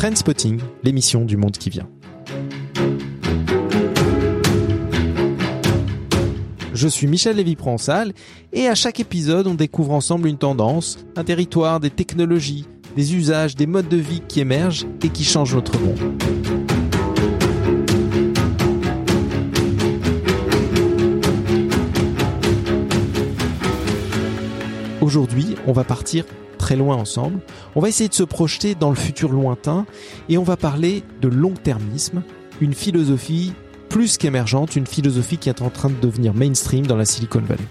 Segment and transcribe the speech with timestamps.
[0.00, 1.86] Trendspotting, l'émission du monde qui vient.
[6.72, 8.14] Je suis Michel Lévy-Pronsal
[8.54, 12.66] et à chaque épisode, on découvre ensemble une tendance, un territoire, des technologies,
[12.96, 15.98] des usages, des modes de vie qui émergent et qui changent notre monde.
[25.02, 26.24] Aujourd'hui, on va partir
[26.60, 27.40] très loin ensemble.
[27.74, 29.86] On va essayer de se projeter dans le futur lointain
[30.28, 32.22] et on va parler de long-termisme,
[32.60, 33.54] une philosophie
[33.88, 37.64] plus qu'émergente, une philosophie qui est en train de devenir mainstream dans la Silicon Valley.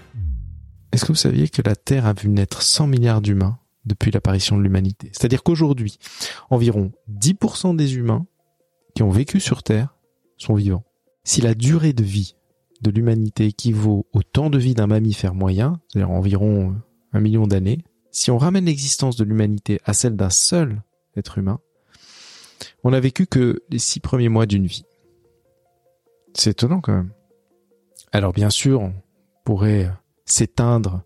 [0.92, 4.58] Est-ce que vous saviez que la Terre a vu naître 100 milliards d'humains depuis l'apparition
[4.58, 5.10] de l'humanité?
[5.12, 5.98] C'est-à-dire qu'aujourd'hui,
[6.50, 8.26] environ 10% des humains
[8.96, 9.94] qui ont vécu sur Terre
[10.36, 10.84] sont vivants.
[11.22, 12.34] Si la durée de vie
[12.82, 16.74] de l'humanité équivaut au temps de vie d'un mammifère moyen, c'est-à-dire environ
[17.12, 17.78] un million d'années,
[18.10, 20.82] si on ramène l'existence de l'humanité à celle d'un seul
[21.16, 21.60] être humain,
[22.84, 24.84] on n'a vécu que les six premiers mois d'une vie.
[26.34, 27.12] C'est étonnant quand même.
[28.12, 28.94] Alors bien sûr, on
[29.44, 29.90] pourrait
[30.24, 31.02] s'éteindre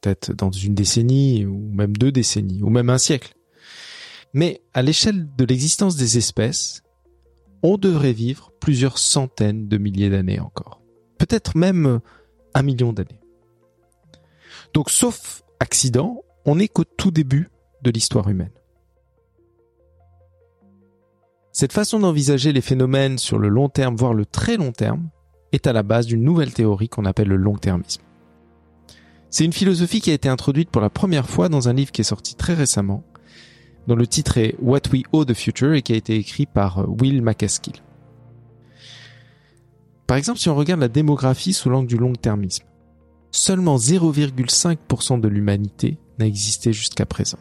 [0.00, 3.34] peut-être dans une décennie, ou même deux décennies, ou même un siècle.
[4.32, 6.82] Mais à l'échelle de l'existence des espèces,
[7.62, 10.82] on devrait vivre plusieurs centaines de milliers d'années encore.
[11.18, 12.00] Peut-être même
[12.52, 13.20] un million d'années.
[14.74, 17.50] Donc sauf accident, on n'est qu'au tout début
[17.82, 18.50] de l'histoire humaine.
[21.52, 25.08] Cette façon d'envisager les phénomènes sur le long terme, voire le très long terme,
[25.52, 28.02] est à la base d'une nouvelle théorie qu'on appelle le long-termisme.
[29.30, 32.00] C'est une philosophie qui a été introduite pour la première fois dans un livre qui
[32.00, 33.04] est sorti très récemment,
[33.86, 36.88] dont le titre est What We Owe the Future et qui a été écrit par
[37.00, 37.74] Will MacAskill.
[40.06, 42.64] Par exemple, si on regarde la démographie sous l'angle du long-termisme,
[43.34, 47.38] seulement 0,5% de l'humanité n'a existé jusqu'à présent.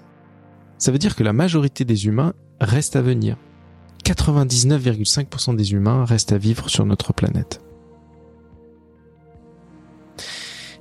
[0.80, 3.38] Ça veut dire que la majorité des humains restent à venir.
[4.04, 7.62] 99,5% des humains restent à vivre sur notre planète.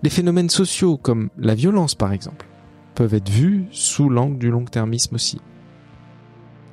[0.03, 2.48] Les phénomènes sociaux comme la violence par exemple
[2.94, 5.41] peuvent être vus sous l'angle du long-termisme aussi.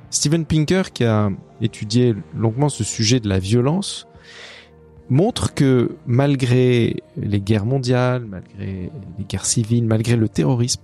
[0.08, 4.08] Steven Pinker, qui a étudié longuement ce sujet de la violence,
[5.10, 10.82] montre que malgré les guerres mondiales, malgré les guerres civiles, malgré le terrorisme,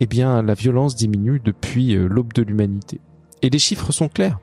[0.00, 3.00] eh bien, la violence diminue depuis euh, l'aube de l'humanité.
[3.42, 4.38] Et les chiffres sont clairs.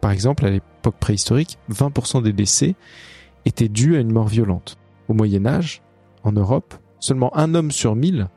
[0.00, 2.76] Par exemple, à l'époque préhistorique, 20% des décès
[3.44, 4.78] étaient dus à une mort violente.
[5.08, 5.82] Au Moyen Âge,
[6.22, 8.28] en Europe, seulement un homme sur mille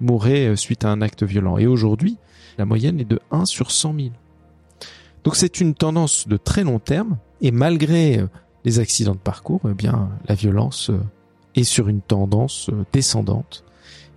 [0.00, 1.58] mourait euh, suite à un acte violent.
[1.58, 2.16] Et aujourd'hui,
[2.56, 4.08] la moyenne est de 1 sur 100 000.
[5.24, 8.26] Donc c'est une tendance de très long terme, et malgré euh,
[8.64, 11.00] les accidents de parcours, eh bien, la violence euh,
[11.54, 13.64] est sur une tendance euh, descendante,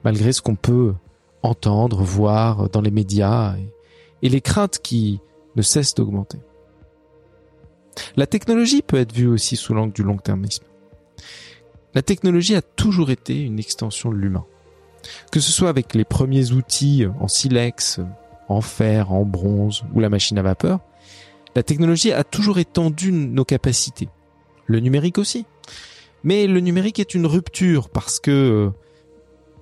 [0.04, 0.94] malgré ce qu'on peut
[1.42, 3.56] entendre, voir dans les médias
[4.22, 5.20] et, les craintes qui
[5.56, 6.40] ne cessent d'augmenter.
[8.16, 10.64] La technologie peut être vue aussi sous l'angle du long-termisme.
[11.94, 14.46] La technologie a toujours été une extension de l'humain.
[15.32, 18.00] Que ce soit avec les premiers outils en silex,
[18.48, 20.80] en fer, en bronze ou la machine à vapeur,
[21.56, 24.10] la technologie a toujours étendu nos capacités,
[24.66, 25.46] le numérique aussi.
[26.24, 28.70] Mais le numérique est une rupture parce que euh,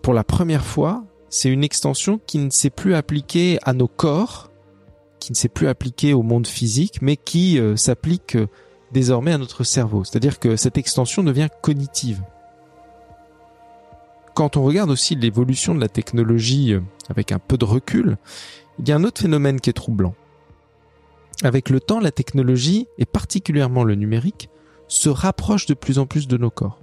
[0.01, 4.51] pour la première fois, c'est une extension qui ne s'est plus appliquée à nos corps,
[5.19, 8.47] qui ne s'est plus appliquée au monde physique, mais qui euh, s'applique euh,
[8.91, 10.03] désormais à notre cerveau.
[10.03, 12.21] C'est-à-dire que cette extension devient cognitive.
[14.35, 16.73] Quand on regarde aussi l'évolution de la technologie
[17.09, 18.17] avec un peu de recul,
[18.79, 20.15] il y a un autre phénomène qui est troublant.
[21.43, 24.49] Avec le temps, la technologie, et particulièrement le numérique,
[24.91, 26.77] se rapproche de plus en plus de nos corps.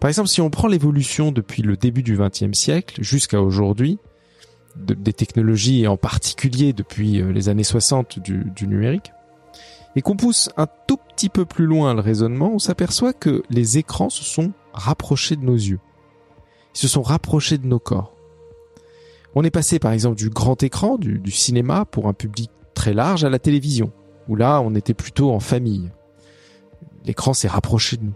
[0.00, 3.98] Par exemple, si on prend l'évolution depuis le début du XXe siècle jusqu'à aujourd'hui,
[4.74, 9.12] des technologies et en particulier depuis euh, les années 60 du, numérique,
[9.94, 13.78] et qu'on pousse un tout petit peu plus loin le raisonnement, on s'aperçoit que les
[13.78, 15.78] écrans se sont rapprochés de nos yeux.
[16.74, 18.16] Ils se sont rapprochés de nos corps.
[19.36, 23.22] On est passé par exemple du grand écran, du cinéma pour un public très large
[23.22, 23.92] à la télévision,
[24.28, 25.92] où là on était plutôt en famille
[27.04, 28.14] l'écran s'est rapproché de nous.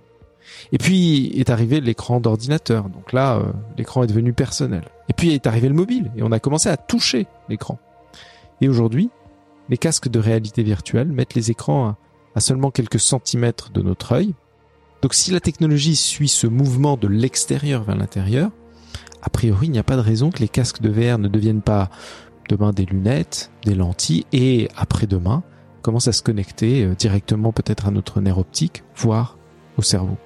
[0.72, 2.88] Et puis est arrivé l'écran d'ordinateur.
[2.88, 4.84] Donc là, euh, l'écran est devenu personnel.
[5.08, 7.78] Et puis est arrivé le mobile et on a commencé à toucher l'écran.
[8.60, 9.10] Et aujourd'hui,
[9.68, 11.96] les casques de réalité virtuelle mettent les écrans à,
[12.34, 14.34] à seulement quelques centimètres de notre œil.
[15.02, 18.50] Donc si la technologie suit ce mouvement de l'extérieur vers l'intérieur,
[19.22, 21.62] a priori, il n'y a pas de raison que les casques de VR ne deviennent
[21.62, 21.90] pas
[22.48, 25.42] demain des lunettes, des lentilles et après-demain,
[25.86, 29.38] commence à se connecter euh, directement peut-être à notre nerf optique, voire
[29.78, 30.16] au cerveau.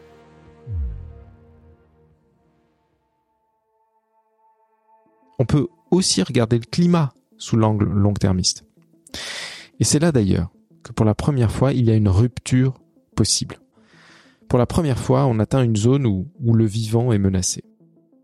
[5.39, 8.65] On peut aussi regarder le climat sous l'angle long-termiste.
[9.81, 10.49] Et c'est là d'ailleurs
[10.83, 12.81] que pour la première fois, il y a une rupture
[13.15, 13.59] possible.
[14.49, 17.65] Pour la première fois, on atteint une zone où, où le vivant est menacé.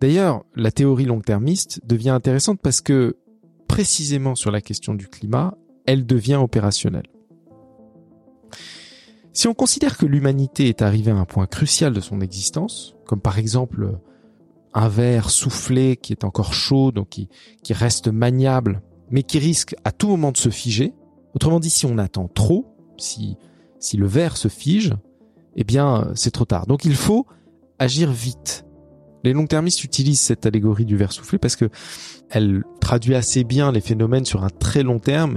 [0.00, 3.18] D'ailleurs, la théorie long-termiste devient intéressante parce que,
[3.68, 5.54] précisément sur la question du climat,
[5.84, 7.08] elle devient opérationnelle.
[9.36, 13.20] Si on considère que l'humanité est arrivée à un point crucial de son existence, comme
[13.20, 13.98] par exemple
[14.72, 17.28] un verre soufflé qui est encore chaud, donc qui,
[17.68, 18.80] reste maniable,
[19.10, 20.94] mais qui risque à tout moment de se figer,
[21.34, 22.64] autrement dit, si on attend trop,
[22.96, 23.36] si,
[23.78, 24.94] si le verre se fige,
[25.54, 26.66] eh bien, c'est trop tard.
[26.66, 27.26] Donc il faut
[27.78, 28.64] agir vite.
[29.26, 31.68] Les long-termistes utilisent cette allégorie du verre soufflé parce que
[32.30, 35.36] elle traduit assez bien les phénomènes sur un très long terme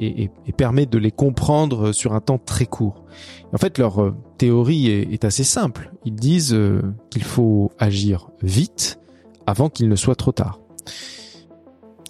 [0.00, 3.04] et, permet de les comprendre sur un temps très court.
[3.52, 5.92] En fait, leur euh, théorie est, assez simple.
[6.04, 8.98] Ils disent euh, qu'il faut agir vite
[9.46, 10.58] avant qu'il ne soit trop tard.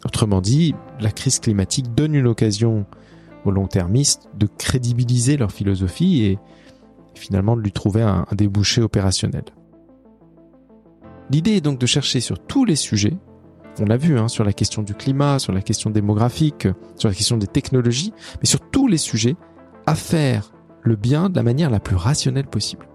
[0.06, 2.87] Autrement dit, la crise climatique donne une occasion
[3.44, 6.38] aux long-termistes de crédibiliser leur philosophie et
[7.14, 9.44] finalement de lui trouver un débouché opérationnel.
[11.31, 13.17] L'idée est donc de chercher sur tous les sujets,
[13.79, 17.15] on l'a vu, hein, sur la question du climat, sur la question démographique, sur la
[17.15, 19.37] question des technologies, mais sur tous les sujets,
[19.87, 22.88] à faire le bien de la manière la plus rationnelle possible.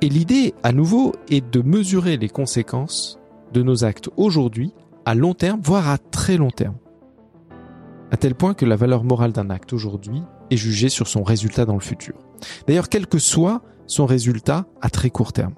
[0.00, 3.18] Et l'idée, à nouveau, est de mesurer les conséquences
[3.52, 4.74] de nos actes aujourd'hui
[5.06, 6.76] à long terme, voire à très long terme.
[8.10, 11.64] À tel point que la valeur morale d'un acte aujourd'hui est jugée sur son résultat
[11.64, 12.14] dans le futur.
[12.66, 15.54] D'ailleurs, quel que soit son résultat à très court terme.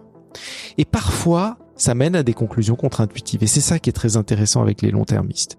[0.78, 3.42] Et parfois, ça mène à des conclusions contre-intuitives.
[3.42, 5.58] Et c'est ça qui est très intéressant avec les long-termistes.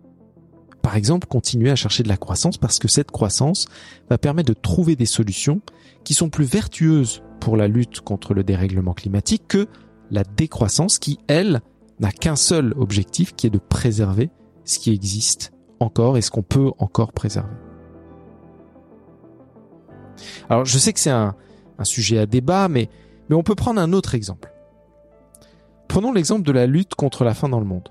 [0.82, 3.68] Par exemple, continuer à chercher de la croissance parce que cette croissance
[4.10, 5.62] va permettre de trouver des solutions
[6.04, 9.68] qui sont plus vertueuses pour la lutte contre le dérèglement climatique que
[10.12, 11.62] la décroissance qui, elle,
[12.00, 14.30] n'a qu'un seul objectif qui est de préserver
[14.64, 17.56] ce qui existe encore et ce qu'on peut encore préserver.
[20.50, 21.36] Alors je sais que c'est un,
[21.84, 22.90] sujet à débat, mais
[23.30, 24.52] on peut prendre un autre exemple.
[25.98, 27.90] Prenons l'exemple de la lutte contre la faim dans le monde.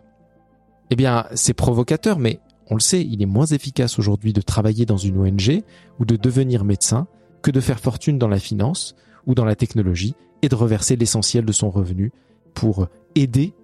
[0.91, 2.38] Eh bien, c'est provocateur, mais
[2.70, 5.64] on le sait, il est moins efficace aujourd'hui de travailler dans une ONG
[5.99, 7.08] ou de devenir médecin
[7.43, 8.94] que de faire fortune dans la finance
[9.26, 12.12] ou dans la technologie et de reverser l'essentiel de son revenu
[12.55, 12.87] pour
[13.17, 13.55] aider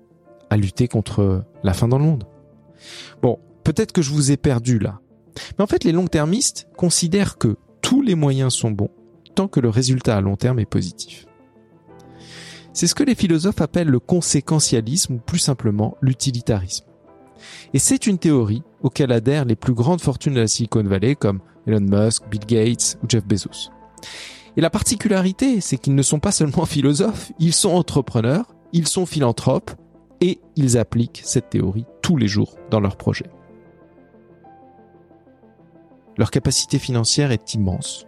[0.50, 2.24] à lutter contre la faim dans le monde.
[3.22, 4.98] Bon, peut-être que je vous ai perdu là.
[5.56, 8.90] Mais en fait, les long-termistes considèrent que tous les moyens sont bons
[9.36, 11.26] tant que le résultat à long terme est positif.
[12.72, 16.86] C'est ce que les philosophes appellent le conséquentialisme ou plus simplement l'utilitarisme.
[17.74, 21.40] Et c'est une théorie auquel adhèrent les plus grandes fortunes de la Silicon Valley comme
[21.66, 23.70] Elon Musk, Bill Gates ou Jeff Bezos.
[24.56, 29.06] Et la particularité, c'est qu'ils ne sont pas seulement philosophes, ils sont entrepreneurs, ils sont
[29.06, 29.72] philanthropes
[30.20, 33.30] et ils appliquent cette théorie tous les jours dans leurs projets.
[36.16, 38.06] Leur capacité financière est immense.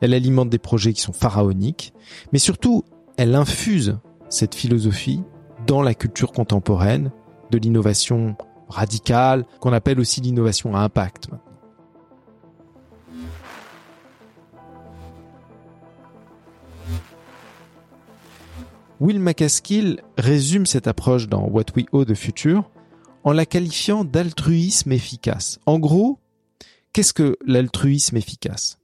[0.00, 1.92] Elle alimente des projets qui sont pharaoniques,
[2.32, 2.84] mais surtout,
[3.18, 3.98] elle infuse
[4.30, 5.22] cette philosophie
[5.66, 7.10] dans la culture contemporaine
[7.50, 8.36] de l'innovation
[8.68, 11.28] radicale, qu'on appelle aussi l'innovation à impact
[19.00, 22.68] Will MacAskill résume cette approche dans What We Owe the Future
[23.22, 25.60] en la qualifiant d'altruisme efficace.
[25.66, 26.18] En gros,
[26.92, 28.78] qu'est-ce que l'altruisme efficace?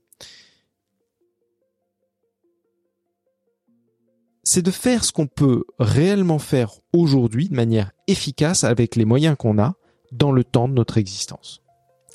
[4.45, 9.35] C'est de faire ce qu'on peut réellement faire aujourd'hui de manière efficace avec les moyens
[9.37, 9.73] qu'on a
[10.11, 11.61] dans le temps de notre existence.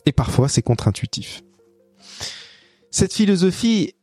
[0.06, 1.42] Et parfois, c'est contre-intuitif.
[2.90, 3.94] Cette philosophie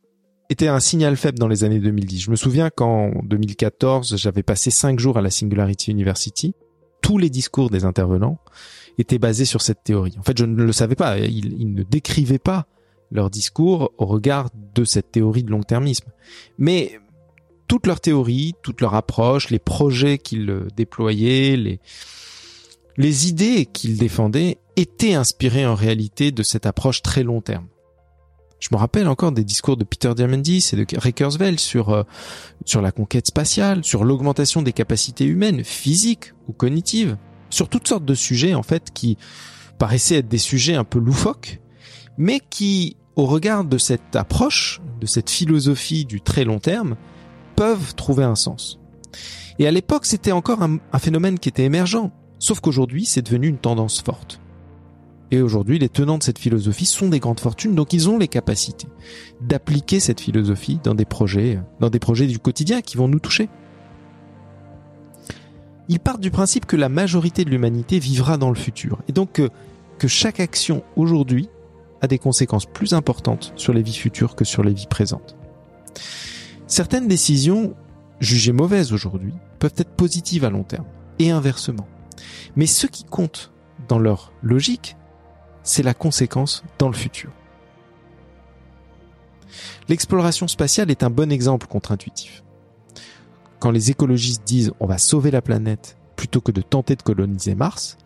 [0.50, 2.20] était un signal faible dans les années 2010.
[2.20, 6.54] Je me souviens qu'en 2014, j'avais passé cinq jours à la Singularity University.
[7.00, 8.38] Tous les discours des intervenants
[8.98, 10.16] étaient basés sur cette théorie.
[10.18, 11.18] En fait, je ne le savais pas.
[11.18, 12.66] Ils, ne décrivaient pas
[13.10, 16.10] leur discours au regard de cette théorie de long-termisme.
[16.58, 16.98] Mais
[17.68, 21.80] toute leur théorie, toute leur approche, les projets qu'ils euh, déployaient, les,
[22.96, 27.66] les idées qu'ils défendaient étaient inspirées en réalité de cette approche très long terme.
[28.58, 32.02] Je me rappelle encore des discours de Peter Diamandis et de Ray sur euh,
[32.64, 37.16] sur la conquête spatiale, sur l'augmentation des capacités humaines, physiques ou cognitives,
[37.50, 39.16] sur toutes sortes de sujets en fait qui
[39.78, 41.60] paraissaient être des sujets un peu loufoques,
[42.16, 46.96] mais qui, au regard de cette approche, de cette philosophie du très long terme,
[47.58, 48.78] peuvent trouver un sens.
[49.58, 53.58] Et à l'époque, c'était encore un, phénomène qui était émergent, sauf qu'aujourd'hui, c'est devenu une
[53.58, 54.40] tendance forte.
[55.32, 58.28] Et aujourd'hui, les tenants de cette philosophie sont des grandes fortunes, donc ils ont les
[58.28, 58.86] capacités
[59.40, 63.48] d'appliquer cette philosophie dans des projets, dans des projets du quotidien qui vont nous toucher.
[65.88, 69.32] Ils partent du principe que la majorité de l'humanité vivra dans le futur, et donc
[69.32, 69.50] que,
[69.98, 71.48] que chaque action aujourd'hui
[72.02, 75.34] a des conséquences plus importantes sur les vies futures que sur les vies présentes.
[76.68, 77.74] Certaines décisions,
[78.20, 80.84] jugées mauvaises aujourd'hui, peuvent être positives à long terme,
[81.18, 81.88] et inversement.
[82.56, 83.52] Mais ce qui compte
[83.88, 84.96] dans leur logique,
[85.62, 87.30] c'est la conséquence dans le futur.
[89.88, 92.44] L'exploration spatiale est un bon exemple contre-intuitif.
[93.60, 97.54] Quand les écologistes disent on va sauver la planète plutôt que de tenter de coloniser
[97.54, 97.96] Mars,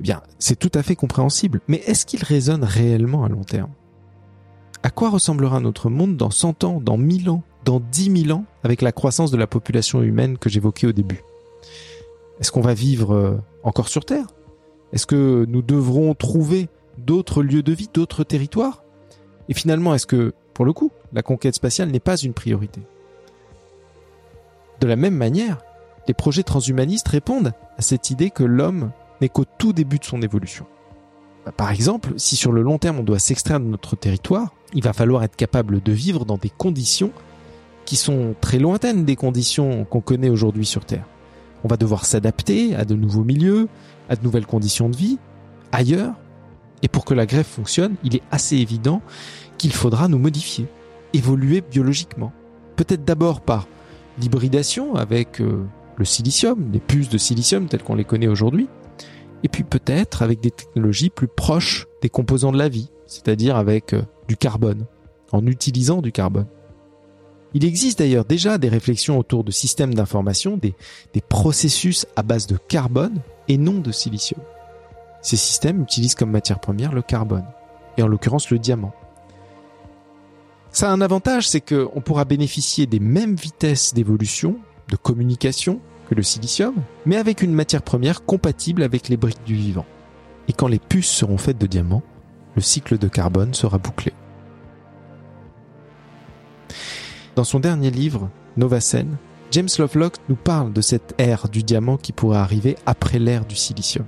[0.00, 1.60] eh bien, c'est tout à fait compréhensible.
[1.68, 3.70] Mais est-ce qu'il résonne réellement à long terme?
[4.82, 8.44] À quoi ressemblera notre monde dans 100 ans, dans 1000 ans, dans 10 000 ans,
[8.64, 11.22] avec la croissance de la population humaine que j'évoquais au début.
[12.40, 14.26] Est-ce qu'on va vivre euh, encore sur Terre?
[14.92, 18.82] Est-ce que nous devrons trouver d'autres lieux de vie, d'autres territoires?
[19.48, 22.80] Et finalement, est-ce que, pour le coup, la conquête spatiale n'est pas une priorité?
[24.80, 25.62] De la même manière,
[26.08, 28.90] les projets transhumanistes répondent à cette idée que l'homme
[29.20, 30.66] n'est qu'au tout début de son évolution.
[31.46, 34.82] Bah, par exemple, si sur le long terme on doit s'extraire de notre territoire, il
[34.82, 37.12] va falloir être capable de vivre dans des conditions
[37.84, 41.06] qui sont très lointaines des conditions qu'on connaît aujourd'hui sur Terre.
[41.64, 43.68] On va devoir s'adapter à de nouveaux milieux,
[44.08, 45.18] à de nouvelles conditions de vie,
[45.70, 46.14] ailleurs.
[46.82, 49.00] Et pour que la greffe fonctionne, il est assez évident
[49.58, 50.66] qu'il faudra nous modifier,
[51.12, 52.32] évoluer biologiquement.
[52.76, 53.68] Peut-être d'abord par
[54.18, 55.64] l'hybridation avec euh,
[55.96, 58.68] le silicium, les puces de silicium telles qu'on les connaît aujourd'hui,
[59.44, 63.92] et puis peut-être avec des technologies plus proches des composants de la vie, c'est-à-dire avec
[63.92, 64.86] euh, du carbone,
[65.30, 66.46] en utilisant du carbone.
[67.54, 70.74] Il existe d'ailleurs déjà des réflexions autour de systèmes d'information, des,
[71.28, 74.40] processus à base de carbone et non de silicium.
[75.20, 77.46] Ces systèmes utilisent comme matière première le carbone,
[77.96, 78.92] et en l'occurrence le diamant.
[80.70, 86.14] Ça a un avantage, c'est qu'on pourra bénéficier des mêmes vitesses d'évolution, de communication, que
[86.14, 89.86] le silicium, mais avec une matière première compatible avec les briques du vivant.
[90.48, 92.02] Et quand les puces seront faites de diamants,
[92.56, 94.12] le cycle de carbone sera bouclé.
[97.34, 99.16] Dans son dernier livre, Novacène,
[99.52, 103.56] James Lovelock nous parle de cette ère du diamant qui pourrait arriver après l'ère du
[103.56, 104.04] silicium.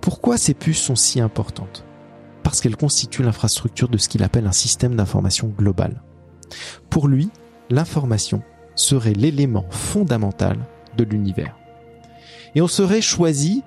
[0.00, 1.84] Pourquoi ces puces sont si importantes?
[2.44, 6.02] Parce qu'elles constituent l'infrastructure de ce qu'il appelle un système d'information global.
[6.88, 7.30] Pour lui,
[7.68, 8.42] l'information
[8.76, 10.58] serait l'élément fondamental
[10.96, 11.56] de l'univers.
[12.54, 13.62] Et on serait choisi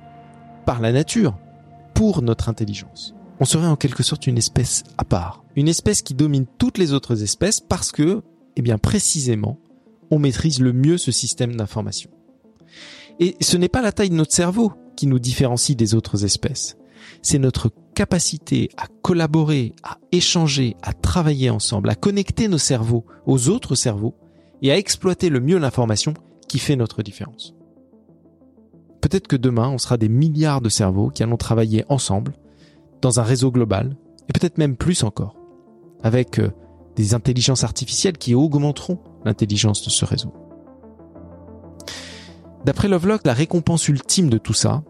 [0.65, 1.37] par la nature
[1.93, 3.13] pour notre intelligence.
[3.39, 6.93] On serait en quelque sorte une espèce à part, une espèce qui domine toutes les
[6.93, 8.21] autres espèces parce que,
[8.57, 9.59] eh bien précisément,
[10.09, 12.09] on maîtrise le mieux ce système d'information.
[13.19, 16.75] Et ce n'est pas la taille de notre cerveau qui nous différencie des autres espèces.
[17.21, 23.49] C'est notre capacité à collaborer, à échanger, à travailler ensemble, à connecter nos cerveaux aux
[23.49, 24.15] autres cerveaux
[24.63, 26.15] et à exploiter le mieux l'information
[26.47, 27.53] qui fait notre différence.
[29.01, 32.33] Peut-être que demain, on sera des milliards de cerveaux qui allons travailler ensemble
[33.01, 33.95] dans un réseau global,
[34.27, 35.35] et peut-être même plus encore,
[36.01, 36.49] avec euh,
[36.97, 40.33] des intelligences artificielles qui augmenteront l'intelligence de ce réseau.
[42.65, 44.83] D'après Lovelock, la récompense ultime de tout ça,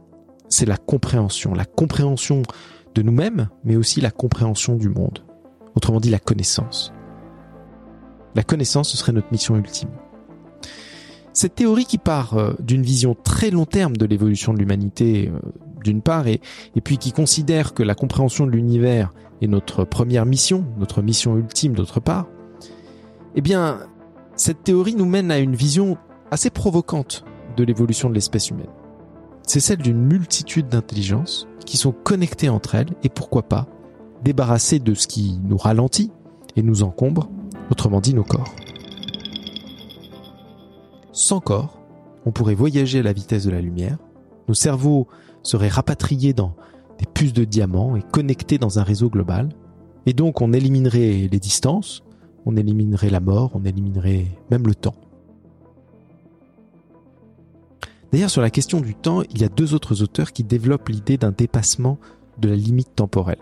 [0.49, 2.41] c'est la compréhension, la compréhension
[2.95, 5.23] de nous-mêmes, mais aussi la compréhension du monde.
[5.75, 6.93] Autrement dit, la connaissance.
[8.35, 9.89] La connaissance, ce serait notre mission ultime.
[11.33, 15.39] Cette théorie qui part euh, d'une vision très long terme de l'évolution de l'humanité, euh,
[15.83, 16.41] d'une part, et,
[16.75, 21.37] et puis qui considère que la compréhension de l'univers est notre première mission, notre mission
[21.37, 22.27] ultime d'autre part,
[23.35, 23.79] eh bien,
[24.35, 25.97] cette théorie nous mène à une vision
[26.31, 27.23] assez provocante
[27.55, 28.69] de l'évolution de l'espèce humaine.
[29.43, 33.67] C'est celle d'une multitude d'intelligences qui sont connectées entre elles et pourquoi pas
[34.23, 36.11] débarrassées de ce qui nous ralentit
[36.55, 37.29] et nous encombre,
[37.71, 38.53] autrement dit nos corps.
[41.11, 41.79] Sans corps,
[42.25, 43.97] on pourrait voyager à la vitesse de la lumière,
[44.47, 45.07] nos cerveaux
[45.43, 46.55] seraient rapatriés dans
[46.99, 49.49] des puces de diamants et connectés dans un réseau global,
[50.05, 52.03] et donc on éliminerait les distances,
[52.45, 54.95] on éliminerait la mort, on éliminerait même le temps.
[58.11, 61.17] D'ailleurs, sur la question du temps, il y a deux autres auteurs qui développent l'idée
[61.17, 61.99] d'un dépassement
[62.39, 63.39] de la limite temporelle.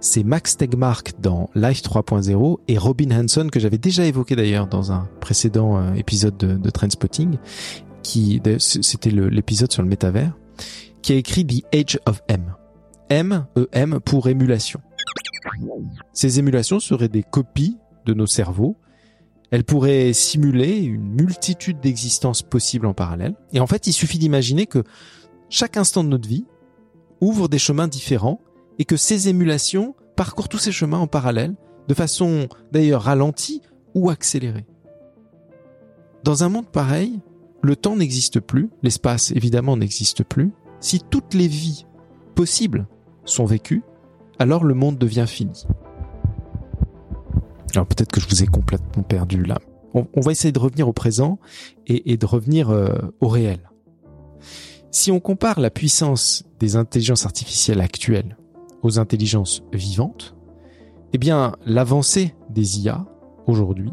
[0.00, 4.92] C'est Max Tegmark dans Life 3.0 et Robin Hanson que j'avais déjà évoqué d'ailleurs dans
[4.92, 7.36] un précédent euh, épisode de, de Trendspotting,
[8.02, 10.32] qui c'était l'épisode sur le métavers,
[11.02, 12.54] qui a écrit The Age of M.
[13.10, 14.80] M, E M pour émulation.
[16.12, 18.76] Ces émulations seraient des copies de nos cerveaux.
[19.50, 23.34] Elles pourraient simuler une multitude d'existences possibles en parallèle.
[23.52, 24.84] Et en fait, il suffit d'imaginer que
[25.48, 26.44] chaque instant de notre vie
[27.20, 28.40] ouvre des chemins différents
[28.78, 31.54] et que ces émulations parcourent tous ces chemins en parallèle,
[31.88, 33.62] de façon d'ailleurs ralentie
[33.94, 34.66] ou accélérée.
[36.24, 37.20] Dans un monde pareil,
[37.62, 40.52] le temps n'existe plus, l'espace évidemment n'existe plus.
[40.80, 41.86] Si toutes les vies
[42.34, 42.86] possibles
[43.28, 43.46] sont
[44.38, 45.64] alors le monde devient fini.
[47.74, 49.58] Alors peut-être que je vous ai complètement perdu là.
[49.94, 51.38] On, va essayer de revenir au présent
[51.86, 53.70] et, de revenir euh, au réel.
[54.90, 58.36] Si on compare la puissance des intelligences artificielles actuelles
[58.82, 60.36] aux intelligences vivantes,
[61.14, 63.06] eh bien l'avancée des IA
[63.46, 63.90] aujourd'hui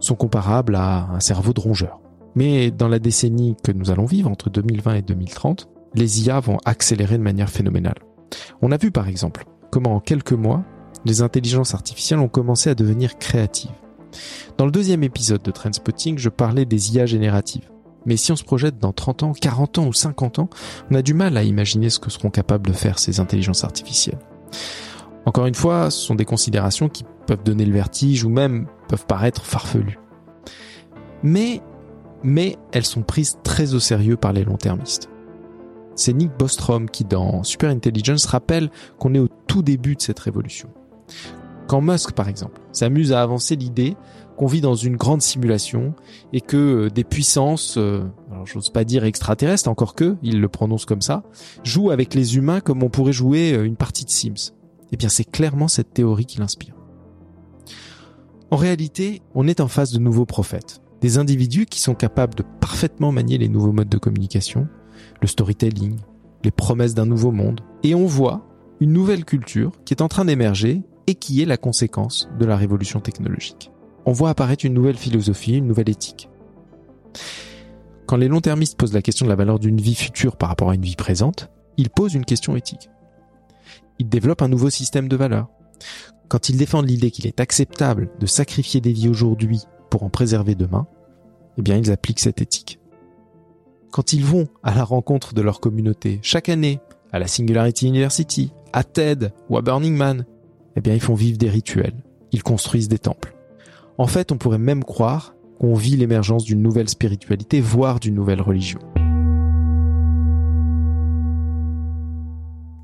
[0.00, 2.00] sont comparables à un cerveau de rongeur.
[2.34, 6.58] Mais dans la décennie que nous allons vivre entre 2020 et 2030, les IA vont
[6.64, 8.07] accélérer de manière phénoménale.
[8.62, 10.64] On a vu par exemple comment en quelques mois,
[11.04, 13.70] les intelligences artificielles ont commencé à devenir créatives.
[14.56, 17.70] Dans le deuxième épisode de Trendspotting, je parlais des IA génératives.
[18.06, 20.48] Mais si on se projette dans 30 ans, 40 ans ou 50 ans,
[20.90, 24.18] on a du mal à imaginer ce que seront capables de faire ces intelligences artificielles.
[25.26, 29.06] Encore une fois, ce sont des considérations qui peuvent donner le vertige ou même peuvent
[29.06, 29.98] paraître farfelues.
[31.22, 31.60] Mais,
[32.22, 35.10] mais elles sont prises très au sérieux par les long-termistes.
[35.98, 40.20] C'est Nick Bostrom qui, dans Super Intelligence, rappelle qu'on est au tout début de cette
[40.20, 40.68] révolution.
[41.66, 43.96] Quand Musk, par exemple, s'amuse à avancer l'idée
[44.36, 45.94] qu'on vit dans une grande simulation
[46.32, 50.48] et que euh, des puissances, euh, alors j'ose pas dire extraterrestres, encore que, il le
[50.48, 51.24] prononce comme ça,
[51.64, 54.54] jouent avec les humains comme on pourrait jouer euh, une partie de Sims.
[54.92, 56.76] Eh bien, c'est clairement cette théorie qui l'inspire.
[58.52, 62.44] En réalité, on est en face de nouveaux prophètes, des individus qui sont capables de
[62.60, 64.68] parfaitement manier les nouveaux modes de communication,
[65.20, 65.96] le storytelling,
[66.44, 68.46] les promesses d'un nouveau monde, et on voit
[68.80, 72.56] une nouvelle culture qui est en train d'émerger et qui est la conséquence de la
[72.56, 73.72] révolution technologique.
[74.06, 76.28] On voit apparaître une nouvelle philosophie, une nouvelle éthique.
[78.06, 80.74] Quand les long-termistes posent la question de la valeur d'une vie future par rapport à
[80.74, 82.90] une vie présente, ils posent une question éthique.
[83.98, 85.48] Ils développent un nouveau système de valeurs.
[86.28, 90.54] Quand ils défendent l'idée qu'il est acceptable de sacrifier des vies aujourd'hui pour en préserver
[90.54, 90.86] demain,
[91.58, 92.78] eh bien ils appliquent cette éthique
[93.90, 96.80] quand ils vont à la rencontre de leur communauté chaque année,
[97.12, 100.26] à la Singularity University, à TED ou à Burning Man,
[100.76, 103.34] eh bien ils font vivre des rituels, ils construisent des temples.
[103.96, 108.40] En fait, on pourrait même croire qu'on vit l'émergence d'une nouvelle spiritualité, voire d'une nouvelle
[108.40, 108.78] religion.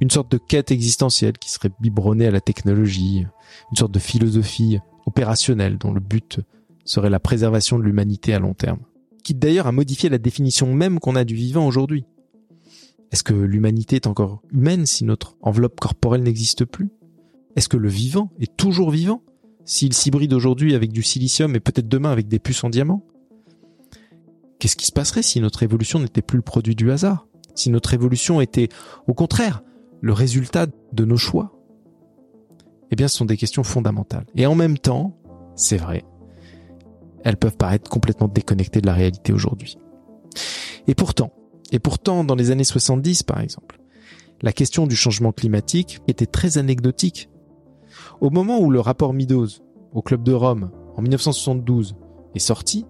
[0.00, 3.26] Une sorte de quête existentielle qui serait biberonnée à la technologie,
[3.70, 6.40] une sorte de philosophie opérationnelle dont le but
[6.84, 8.80] serait la préservation de l'humanité à long terme
[9.24, 12.04] qui d'ailleurs a modifié la définition même qu'on a du vivant aujourd'hui.
[13.10, 16.90] Est-ce que l'humanité est encore humaine si notre enveloppe corporelle n'existe plus?
[17.56, 19.22] Est-ce que le vivant est toujours vivant
[19.64, 23.06] s'il s'hybride aujourd'hui avec du silicium et peut-être demain avec des puces en diamant?
[24.58, 27.26] Qu'est-ce qui se passerait si notre évolution n'était plus le produit du hasard?
[27.54, 28.68] Si notre évolution était,
[29.06, 29.62] au contraire,
[30.00, 31.58] le résultat de nos choix?
[32.90, 34.26] Eh bien, ce sont des questions fondamentales.
[34.34, 35.16] Et en même temps,
[35.54, 36.04] c'est vrai,
[37.24, 39.78] elles peuvent paraître complètement déconnectées de la réalité aujourd'hui.
[40.86, 41.32] Et pourtant,
[41.72, 43.80] et pourtant, dans les années 70 par exemple,
[44.42, 47.30] la question du changement climatique était très anecdotique.
[48.20, 49.48] Au moment où le rapport Meadows
[49.92, 51.96] au Club de Rome en 1972
[52.34, 52.84] est sorti,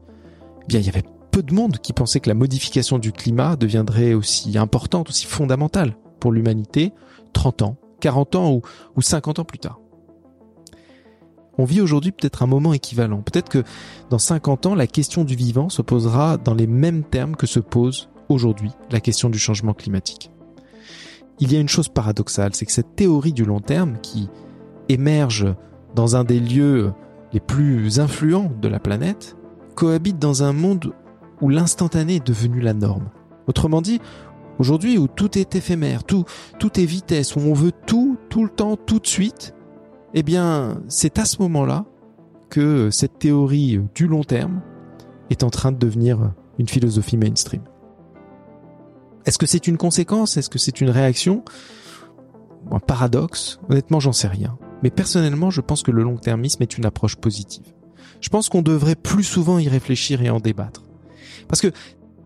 [0.62, 3.56] eh bien il y avait peu de monde qui pensait que la modification du climat
[3.56, 6.92] deviendrait aussi importante, aussi fondamentale pour l'humanité
[7.32, 8.62] 30 ans, 40 ans ou,
[8.96, 9.80] ou 50 ans plus tard
[11.58, 13.22] on vit aujourd'hui peut-être un moment équivalent.
[13.22, 13.62] Peut-être que
[14.10, 17.60] dans 50 ans, la question du vivant se posera dans les mêmes termes que se
[17.60, 20.30] pose aujourd'hui la question du changement climatique.
[21.40, 24.28] Il y a une chose paradoxale, c'est que cette théorie du long terme qui
[24.88, 25.46] émerge
[25.94, 26.92] dans un des lieux
[27.32, 29.36] les plus influents de la planète,
[29.74, 30.92] cohabite dans un monde
[31.40, 33.10] où l'instantané est devenu la norme.
[33.48, 34.00] Autrement dit,
[34.58, 36.24] aujourd'hui où tout est éphémère, tout,
[36.58, 39.54] tout est vitesse, où on veut tout, tout le temps, tout de suite,
[40.14, 41.84] eh bien, c'est à ce moment-là
[42.48, 44.62] que cette théorie du long terme
[45.28, 47.62] est en train de devenir une philosophie mainstream.
[49.26, 50.36] Est-ce que c'est une conséquence?
[50.36, 51.44] Est-ce que c'est une réaction?
[52.70, 53.58] Un paradoxe?
[53.68, 54.56] Honnêtement, j'en sais rien.
[54.82, 57.72] Mais personnellement, je pense que le long-termisme est une approche positive.
[58.20, 60.84] Je pense qu'on devrait plus souvent y réfléchir et en débattre.
[61.48, 61.72] Parce que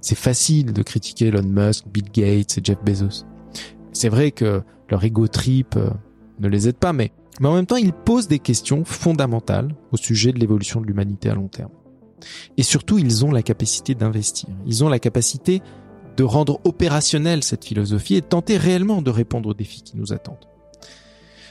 [0.01, 3.25] c'est facile de critiquer Elon Musk, Bill Gates et Jeff Bezos.
[3.93, 5.91] C'est vrai que leur ego trip euh,
[6.41, 9.97] ne les aide pas, mais mais en même temps, il pose des questions fondamentales au
[9.97, 11.71] sujet de l'évolution de l'humanité à long terme.
[12.57, 14.49] Et surtout, ils ont la capacité d'investir.
[14.67, 15.63] Ils ont la capacité
[16.17, 20.13] de rendre opérationnelle cette philosophie et de tenter réellement de répondre aux défis qui nous
[20.13, 20.49] attendent.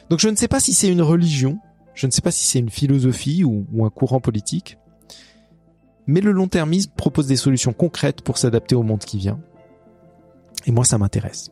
[0.10, 1.60] Donc je ne sais pas si c'est une religion,
[1.94, 4.78] je ne sais pas si c'est une philosophie ou, ou un courant politique,
[6.06, 9.40] mais le long-termisme propose des solutions concrètes pour s'adapter au monde qui vient.
[10.66, 11.52] Et moi, ça m'intéresse.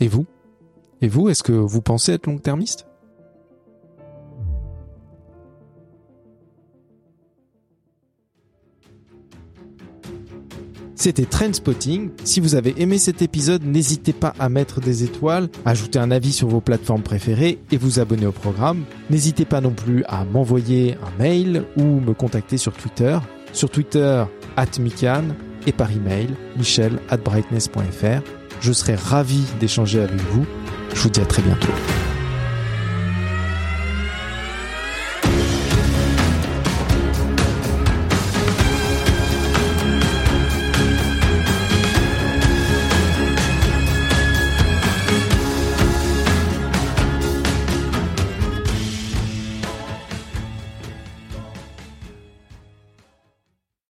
[0.00, 0.26] Et vous?
[1.00, 2.86] Et vous, est-ce que vous pensez être long-termiste?
[10.98, 12.10] C'était Trendspotting.
[12.24, 16.32] Si vous avez aimé cet épisode, n'hésitez pas à mettre des étoiles, ajouter un avis
[16.32, 18.82] sur vos plateformes préférées et vous abonner au programme.
[19.08, 23.16] N'hésitez pas non plus à m'envoyer un mail ou me contacter sur Twitter.
[23.52, 24.24] Sur Twitter,
[24.56, 25.22] at Mikan
[25.68, 28.37] et par email, michel at brightness.fr.
[28.60, 30.46] Je serai ravi d'échanger avec vous.
[30.94, 31.68] Je vous dis à très bientôt.